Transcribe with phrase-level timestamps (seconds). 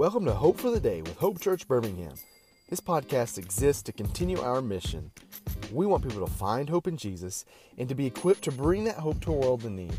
[0.00, 2.14] Welcome to Hope for Today with Hope Church Birmingham.
[2.70, 5.10] This podcast exists to continue our mission.
[5.70, 7.44] We want people to find hope in Jesus
[7.76, 9.92] and to be equipped to bring that hope to a world in need.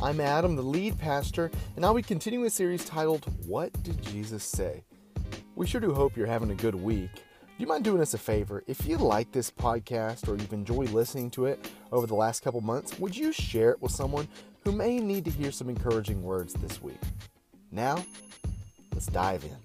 [0.00, 4.44] I'm Adam, the lead pastor, and I'll be continuing a series titled, What Did Jesus
[4.44, 4.84] Say?
[5.56, 7.10] We sure do hope you're having a good week.
[7.14, 7.20] Do
[7.58, 8.62] you mind doing us a favor?
[8.68, 12.60] If you like this podcast or you've enjoyed listening to it over the last couple
[12.60, 14.28] months, would you share it with someone
[14.62, 17.00] who may need to hear some encouraging words this week?
[17.72, 18.04] Now,
[18.98, 19.56] let's dive in.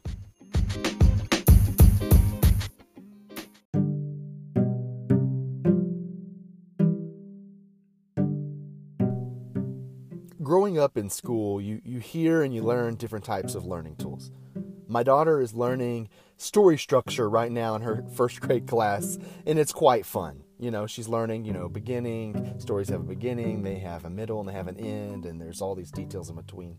[10.44, 14.30] Growing up in school, you, you hear and you learn different types of learning tools.
[14.88, 19.73] My daughter is learning story structure right now in her first grade class, and it's
[19.73, 20.43] quite fun.
[20.60, 24.40] You know, she's learning, you know, beginning, stories have a beginning, they have a middle,
[24.40, 26.76] and they have an end, and there's all these details in between.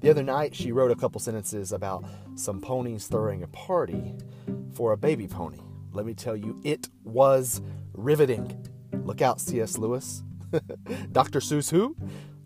[0.00, 4.14] The other night, she wrote a couple sentences about some ponies throwing a party
[4.74, 5.58] for a baby pony.
[5.92, 8.66] Let me tell you, it was riveting.
[8.92, 9.78] Look out, C.S.
[9.78, 10.22] Lewis.
[11.12, 11.40] Dr.
[11.40, 11.96] Seuss, who?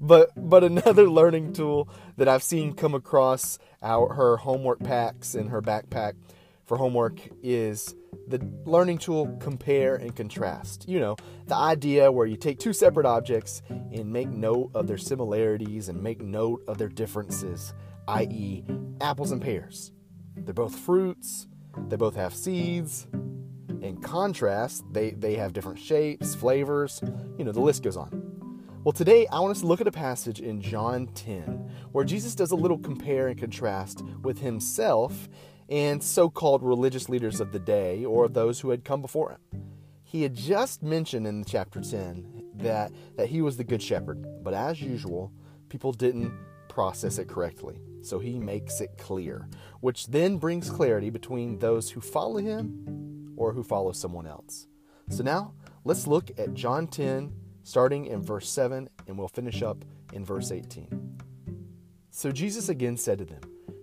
[0.00, 5.48] But but another learning tool that I've seen come across our her homework packs in
[5.48, 6.14] her backpack
[6.66, 7.94] for homework is
[8.26, 10.88] the learning tool compare and contrast.
[10.88, 14.98] You know, the idea where you take two separate objects and make note of their
[14.98, 17.72] similarities and make note of their differences,
[18.08, 18.64] i.e.,
[19.00, 19.92] apples and pears.
[20.36, 21.46] They're both fruits,
[21.88, 23.06] they both have seeds.
[23.80, 27.00] In contrast, they, they have different shapes, flavors,
[27.38, 28.28] you know, the list goes on.
[28.84, 32.34] Well, today I want us to look at a passage in John 10 where Jesus
[32.34, 35.28] does a little compare and contrast with himself
[35.68, 39.62] and so called religious leaders of the day or those who had come before him.
[40.02, 44.54] He had just mentioned in chapter 10 that, that he was the good shepherd, but
[44.54, 45.32] as usual,
[45.68, 46.32] people didn't
[46.68, 47.80] process it correctly.
[48.00, 49.48] So he makes it clear,
[49.80, 54.66] which then brings clarity between those who follow him or who follow someone else.
[55.10, 55.52] So now
[55.84, 60.50] let's look at John 10, starting in verse 7, and we'll finish up in verse
[60.50, 61.18] 18.
[62.10, 63.40] So Jesus again said to them,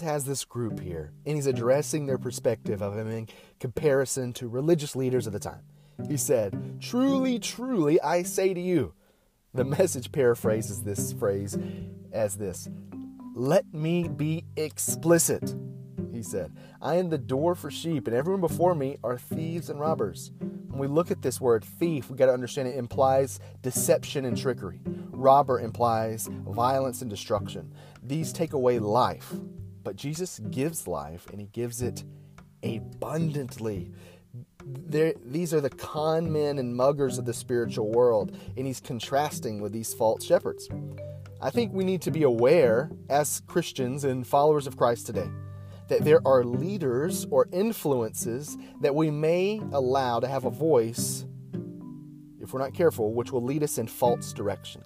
[0.00, 3.28] Has this group here, and he's addressing their perspective of him in
[3.58, 5.60] comparison to religious leaders of the time.
[6.08, 8.94] He said, Truly, truly, I say to you.
[9.52, 11.58] The message paraphrases this phrase
[12.12, 12.68] as this
[13.34, 15.54] Let me be explicit.
[16.12, 19.78] He said, I am the door for sheep, and everyone before me are thieves and
[19.78, 20.32] robbers.
[20.38, 24.36] When we look at this word thief, we got to understand it implies deception and
[24.36, 24.80] trickery.
[25.10, 27.74] Robber implies violence and destruction.
[28.02, 29.34] These take away life,
[29.82, 32.04] but Jesus gives life, and he gives it
[32.62, 33.92] abundantly.
[34.86, 39.72] These are the con men and muggers of the spiritual world, and he's contrasting with
[39.72, 40.68] these false shepherds.
[41.40, 45.28] I think we need to be aware, as Christians and followers of Christ today,
[45.88, 51.24] that there are leaders or influences that we may allow to have a voice,
[52.40, 54.82] if we're not careful, which will lead us in false direction.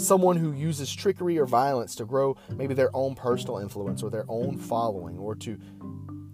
[0.00, 4.24] Someone who uses trickery or violence to grow maybe their own personal influence or their
[4.28, 5.58] own following or to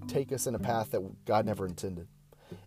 [0.07, 2.07] take us in a path that God never intended.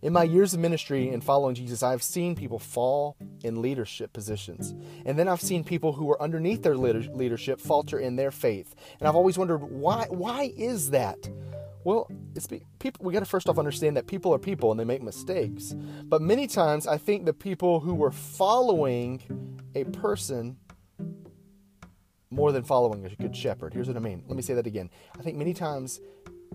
[0.01, 4.73] In my years of ministry and following Jesus, I've seen people fall in leadership positions.
[5.05, 8.75] And then I've seen people who were underneath their leadership falter in their faith.
[8.99, 11.29] And I've always wondered why why is that?
[11.85, 12.47] Well, it's
[12.79, 15.73] people we got to first off understand that people are people and they make mistakes.
[16.03, 19.21] But many times I think the people who were following
[19.75, 20.57] a person
[22.31, 23.73] more than following a good shepherd.
[23.73, 24.23] Here's what I mean.
[24.27, 24.89] Let me say that again.
[25.17, 25.99] I think many times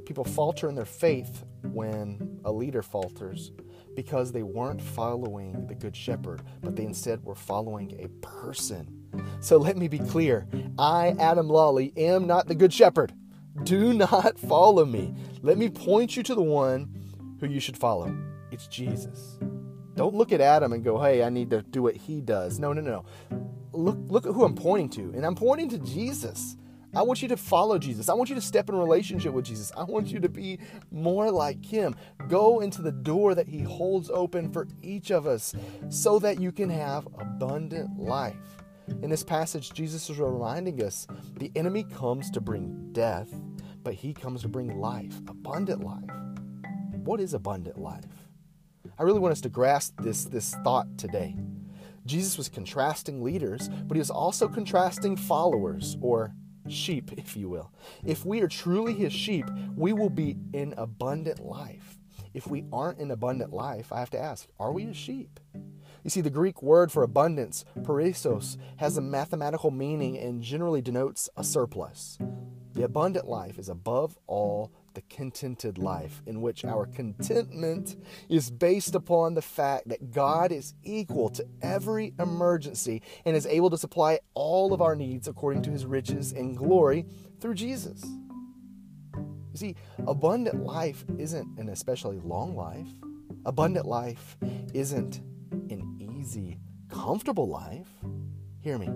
[0.05, 3.53] people falter in their faith when a leader falters
[3.95, 9.05] because they weren't following the good shepherd, but they instead were following a person.
[9.41, 10.47] So let me be clear
[10.79, 13.13] I, Adam Lawley, am not the good shepherd.
[13.63, 15.15] Do not follow me.
[15.43, 18.15] Let me point you to the one who you should follow.
[18.51, 19.39] It's Jesus.
[19.95, 22.59] Don't look at Adam and go, hey, I need to do what he does.
[22.59, 23.05] No, no, no.
[23.75, 25.17] Look, look at who I'm pointing to.
[25.17, 26.57] And I'm pointing to Jesus.
[26.97, 28.09] I want you to follow Jesus.
[28.09, 29.73] I want you to step in relationship with Jesus.
[29.77, 30.61] I want you to be
[30.93, 31.97] more like him.
[32.29, 35.55] Go into the door that he holds open for each of us
[35.89, 38.37] so that you can have abundant life.
[39.03, 43.29] In this passage, Jesus is reminding us the enemy comes to bring death,
[43.83, 46.11] but he comes to bring life, abundant life.
[47.03, 48.05] What is abundant life?
[48.99, 51.35] I really want us to grasp this, this thought today.
[52.07, 56.35] Jesus was contrasting leaders, but he was also contrasting followers or
[56.69, 57.73] sheep, if you will.
[58.05, 59.47] If we are truly his sheep,
[59.77, 61.99] we will be in abundant life.
[62.33, 65.41] If we aren't in abundant life, I have to ask, are we a sheep?
[66.03, 71.31] You see, the Greek word for abundance, perissos, has a mathematical meaning and generally denotes
[71.37, 72.19] a surplus.
[72.75, 77.97] The abundant life is above all the contented life, in which our contentment
[78.29, 83.71] is based upon the fact that God is equal to every emergency and is able
[83.71, 87.07] to supply all of our needs according to his riches and glory
[87.41, 88.05] through Jesus.
[89.15, 89.77] You see,
[90.07, 92.89] abundant life isn't an especially long life.
[93.45, 94.37] Abundant life
[94.73, 95.21] isn't
[95.53, 96.59] an easy,
[96.89, 97.89] comfortable life.
[98.63, 98.91] Hear me.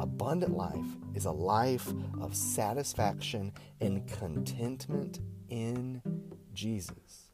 [0.00, 5.20] Abundant life is a life of satisfaction and contentment
[5.54, 6.02] in
[6.52, 7.30] Jesus.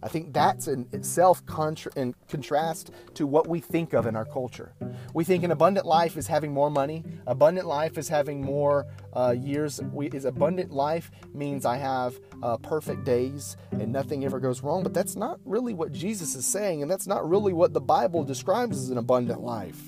[0.00, 4.24] I think that's in itself contra- in contrast to what we think of in our
[4.24, 4.72] culture.
[5.14, 7.02] We think an abundant life is having more money.
[7.26, 9.80] Abundant life is having more uh, years.
[9.92, 14.84] We, is abundant life means I have uh, perfect days and nothing ever goes wrong.
[14.84, 18.22] But that's not really what Jesus is saying, and that's not really what the Bible
[18.22, 19.80] describes as an abundant life.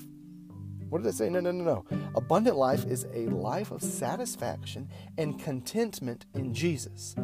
[0.89, 1.29] What did I say?
[1.29, 1.97] No, no, no, no.
[2.15, 7.15] Abundant life is a life of satisfaction and contentment in Jesus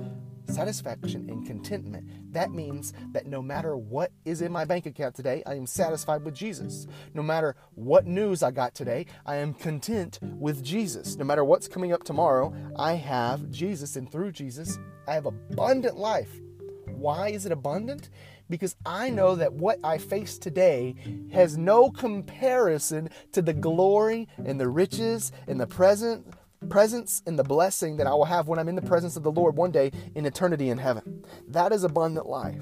[0.47, 2.33] satisfaction and contentment.
[2.33, 6.23] That means that no matter what is in my bank account today, I am satisfied
[6.23, 6.87] with Jesus.
[7.13, 11.15] No matter what news I got today, I am content with Jesus.
[11.15, 14.77] No matter what's coming up tomorrow, I have Jesus, and through Jesus,
[15.07, 16.39] I have abundant life.
[16.87, 18.09] Why is it abundant?
[18.49, 20.95] Because I know that what I face today
[21.31, 26.27] has no comparison to the glory and the riches and the present
[26.65, 29.31] presence and the blessing that I will have when I'm in the presence of the
[29.31, 31.25] Lord one day in eternity in heaven.
[31.47, 32.61] That is abundant life.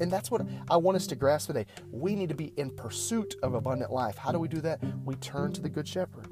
[0.00, 1.66] And that's what I want us to grasp today.
[1.90, 4.16] We need to be in pursuit of abundant life.
[4.16, 4.80] How do we do that?
[5.04, 6.28] We turn to the Good Shepherd.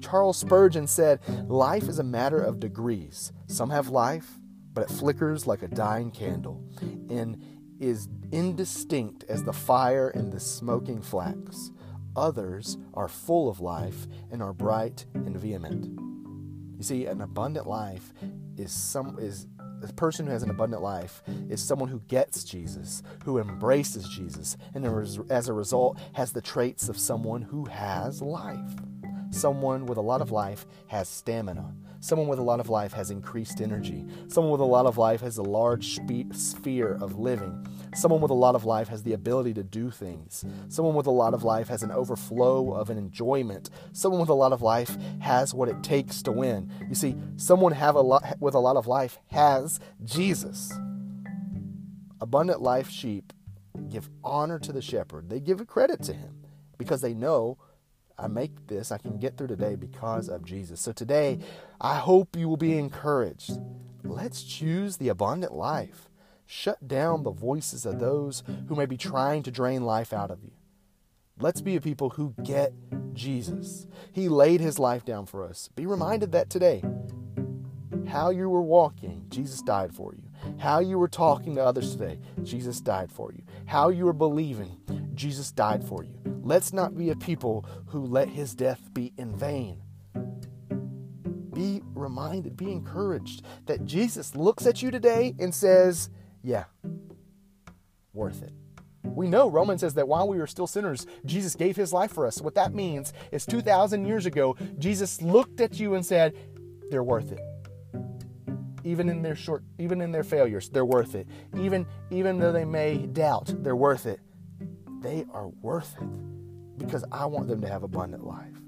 [0.00, 3.32] Charles Spurgeon said, Life is a matter of degrees.
[3.46, 4.38] Some have life,
[4.72, 6.62] but it flickers like a dying candle
[7.08, 7.42] and
[7.80, 11.70] is indistinct as the fire in the smoking flax.
[12.16, 15.84] Others are full of life and are bright and vehement.
[16.76, 18.12] You see, an abundant life
[18.56, 19.46] is some is
[19.82, 24.56] a person who has an abundant life is someone who gets Jesus, who embraces Jesus,
[24.74, 24.86] and
[25.30, 28.74] as a result has the traits of someone who has life.
[29.30, 31.74] Someone with a lot of life has stamina.
[32.00, 34.04] Someone with a lot of life has increased energy.
[34.28, 37.66] Someone with a lot of life has a large spe- sphere of living.
[37.94, 40.44] Someone with a lot of life has the ability to do things.
[40.68, 43.70] Someone with a lot of life has an overflow of an enjoyment.
[43.92, 46.70] Someone with a lot of life has what it takes to win.
[46.88, 48.02] You see, someone have a
[48.38, 50.72] with a lot of life has Jesus.
[52.20, 53.32] Abundant life sheep
[53.88, 55.28] give honor to the shepherd.
[55.28, 56.44] They give a credit to him
[56.78, 57.58] because they know
[58.18, 60.80] I make this, I can get through today because of Jesus.
[60.80, 61.38] So today,
[61.80, 63.58] I hope you will be encouraged.
[64.04, 66.08] Let's choose the abundant life.
[66.46, 70.42] Shut down the voices of those who may be trying to drain life out of
[70.42, 70.52] you.
[71.38, 72.72] Let's be a people who get
[73.12, 73.86] Jesus.
[74.12, 75.68] He laid his life down for us.
[75.74, 76.82] Be reminded that today.
[78.06, 80.22] How you were walking, Jesus died for you.
[80.58, 83.42] How you were talking to others today, Jesus died for you.
[83.66, 84.78] How you were believing,
[85.14, 86.25] Jesus died for you.
[86.46, 89.82] Let's not be a people who let his death be in vain.
[91.52, 96.08] Be reminded, be encouraged that Jesus looks at you today and says,
[96.44, 96.66] Yeah,
[98.12, 98.52] worth it.
[99.02, 102.24] We know Romans says that while we were still sinners, Jesus gave his life for
[102.24, 102.40] us.
[102.40, 106.36] What that means is 2,000 years ago, Jesus looked at you and said,
[106.90, 107.40] They're worth it.
[108.84, 111.26] Even in their short, even in their failures, they're worth it.
[111.58, 114.20] Even, even though they may doubt, they're worth it.
[115.00, 118.60] They are worth it because I want them to have abundant life.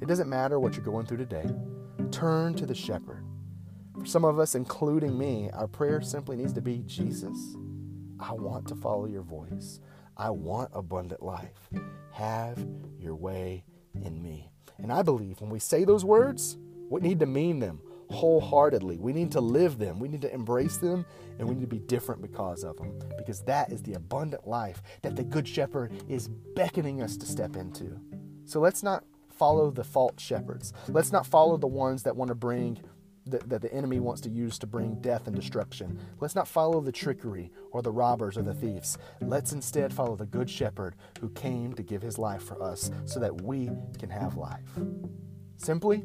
[0.00, 1.48] It doesn't matter what you're going through today.
[2.10, 3.24] Turn to the shepherd.
[3.98, 7.56] For some of us, including me, our prayer simply needs to be Jesus,
[8.20, 9.80] I want to follow your voice.
[10.16, 11.70] I want abundant life.
[12.12, 12.64] Have
[12.98, 14.50] your way in me.
[14.78, 16.56] And I believe when we say those words,
[16.90, 17.80] we need to mean them
[18.10, 18.98] wholeheartedly.
[18.98, 19.98] We need to live them.
[19.98, 21.04] We need to embrace them,
[21.38, 22.98] and we need to be different because of them.
[23.16, 27.56] Because that is the abundant life that the Good Shepherd is beckoning us to step
[27.56, 28.00] into.
[28.44, 30.72] So let's not follow the false shepherds.
[30.88, 32.78] Let's not follow the ones that want to bring
[33.26, 35.98] that, the enemy wants to use to bring death and destruction.
[36.20, 38.98] Let's not follow the trickery or the robbers or the thieves.
[39.20, 43.20] Let's instead follow the good shepherd who came to give his life for us so
[43.20, 44.78] that we can have life.
[45.56, 46.04] Simply,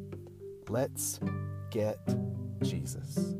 [0.69, 1.19] let's
[1.71, 1.97] get
[2.61, 3.35] Jesus.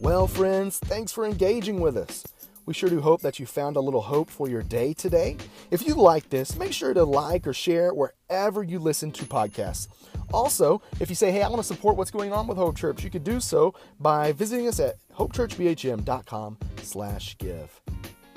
[0.00, 2.24] Well, friends, thanks for engaging with us.
[2.68, 5.38] We sure do hope that you found a little hope for your day today.
[5.70, 9.88] If you like this, make sure to like or share wherever you listen to podcasts.
[10.34, 13.02] Also, if you say, hey, I want to support what's going on with Hope Church,
[13.02, 17.80] you could do so by visiting us at hopechurchbhm.com slash give.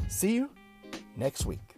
[0.07, 0.49] See you
[1.17, 1.70] next week.